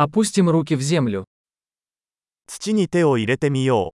[0.00, 1.24] Опустим руки в землю.
[2.46, 3.94] 土に手を入れてみよ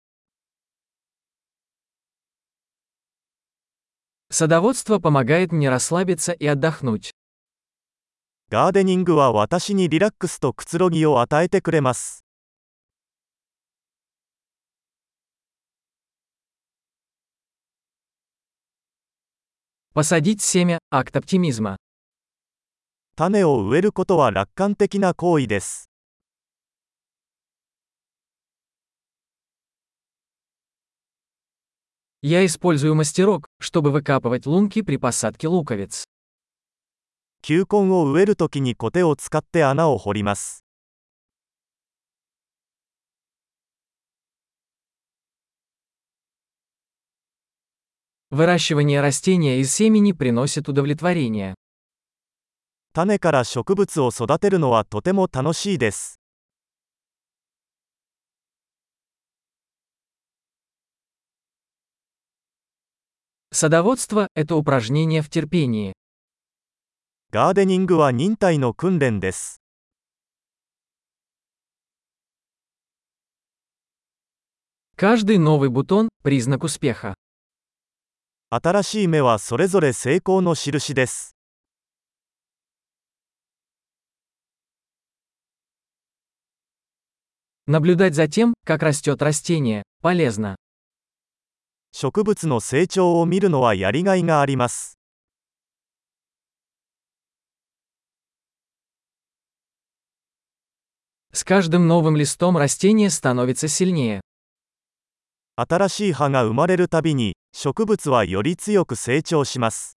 [4.32, 7.11] Садоводство помогает мне расслабиться и отдохнуть.
[7.11, 7.11] う。
[8.50, 12.25] ガーデニングは私にリラックスとくつろぎを与えてくれます。
[19.93, 21.77] Посадить семя – акт оптимизма.
[23.15, 25.89] 種を植えることは楽観的な行為です。
[32.23, 36.07] Я использую мастерок, чтобы выкапывать лунки при посадке луковиц.
[37.43, 40.65] 球根を植えるときにコテを使って穴を掘ります。
[48.30, 51.55] Выращивание растения из семени приносит удовлетворение.
[52.93, 56.19] 種から植物を育てるのはとても楽しいです。
[63.52, 65.94] Садоводство – это упражнение в терпении.
[67.32, 69.62] ガーデニングは忍耐の訓練です。
[74.96, 77.14] Каждый новый бутон – признак успеха.
[78.50, 81.34] 新しい芽はそれぞれ成功の印です。
[87.66, 90.56] Наблюдать за тем, как растет растение, полезно.
[91.92, 94.98] 植物の成長を見るのはやりがいがあります。
[101.32, 104.20] С каждым новым листом растение становится сильнее.
[105.56, 109.96] 新しい葉が生まれるたびに、植物はより強く成長します。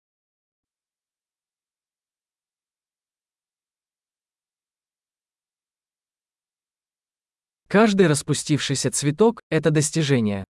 [7.69, 10.43] Каждый распустившийся цветок – это достижение.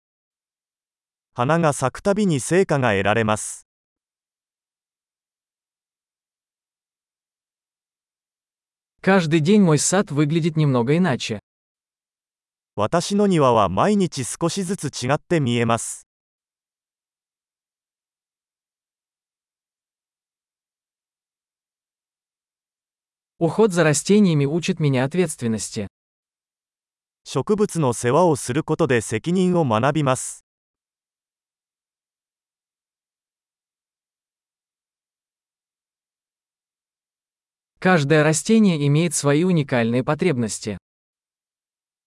[1.34, 3.66] 花が咲くたびに成果が得られます。
[9.02, 11.40] Каждый день мой сад выглядит немного иначе.
[12.76, 16.06] 私の庭は毎日少しずつ違って見えます。
[23.38, 25.86] Уход за растениями учит меня ответственности.
[27.24, 30.43] 植物の世話をすることで責任を学びます。
[37.84, 40.76] Каждое растение имеет свои уникальные потребности.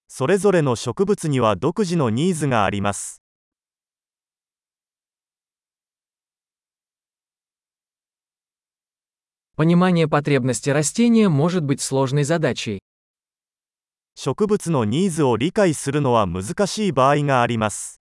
[0.07, 3.23] それぞれの植物には独自のニーズがあります。
[9.55, 12.79] Понимание потребности растения может быть сложной задачей.
[14.15, 17.96] 植物のニーズを理解するのは難しい場合があります。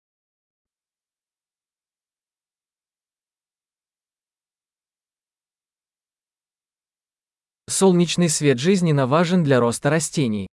[7.72, 10.46] Солнечный свет жизненно важен для роста растений.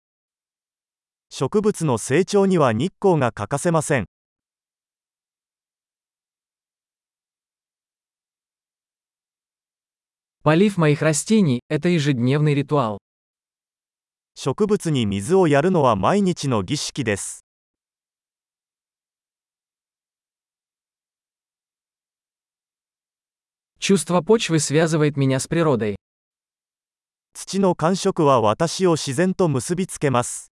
[1.30, 4.06] 植物の成長には日光が欠かせません。
[10.42, 12.98] Полив моих растений – это ежедневный ритуал.
[14.34, 17.44] 植物に水をやるのは毎日の儀式です。
[23.80, 25.96] Чувство почвы связывает меня с природой.
[27.32, 30.52] 土の感触は私を自然と結びつけます。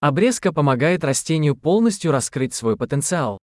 [0.00, 3.38] Обрезка помогает растению полностью раскрыть свой потенциал.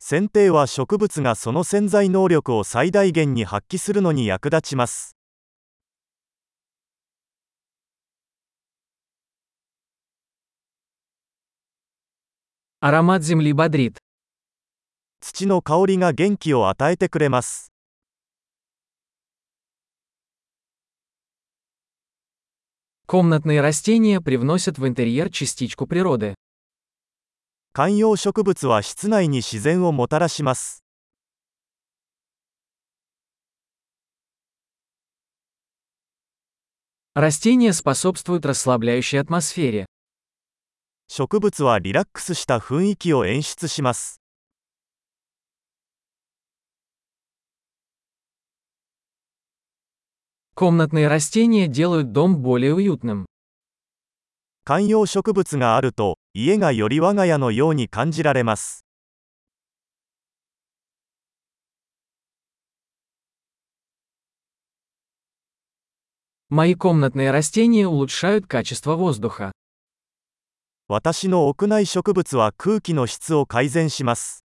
[0.00, 5.14] 剪定は植物がその潜在能力を最大限に発揮するのに役立ちます。
[12.80, 13.98] Аромат земли бодрит.
[15.24, 17.72] 土の香りが元気を与えてくれます。
[23.06, 26.34] Комнатные растения привносят в интерьер частичку природы.
[27.72, 30.84] 観葉植物は室内に自然をもたらします。
[37.14, 39.86] Растения способствуют расслабляющей атмосфере.
[41.08, 44.20] 植物はリラックスした雰囲気を演出します。
[50.57, 52.13] Комнатные растения делают
[54.63, 58.85] 観葉植物があると、家がより我が家のように感じられます。
[70.87, 74.44] 私の屋内植物は空気の質を改善します。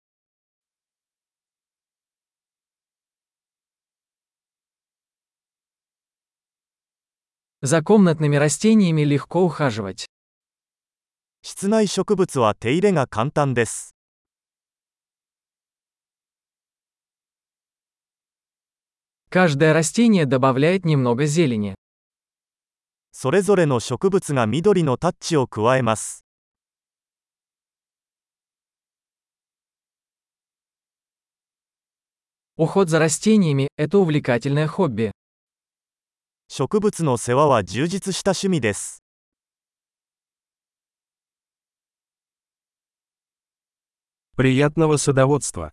[7.63, 10.07] За комнатными растениями легко ухаживать.
[11.43, 13.95] 室内植物は手入れが簡単です
[19.29, 21.75] Каждое растение добавляет немного зелени.
[23.13, 26.25] それぞれの植物が緑のタッチを加えます
[32.57, 35.13] Уход за растениями – это увлекательное хобби.
[36.49, 39.03] 植物の世話は充実した趣味です
[44.37, 45.73] Приятного садоводства!